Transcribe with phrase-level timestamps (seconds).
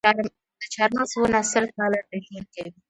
[0.61, 2.71] د چهارمغز ونه سل کاله ژوند کوي؟